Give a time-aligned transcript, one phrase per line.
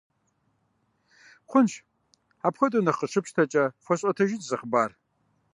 [1.49, 1.73] Хъунщ,
[2.47, 4.91] апхуэдэу нэхъ къыщыпщтэкӀэ, фхуэсӀуэтэжынщ зы хъыбар.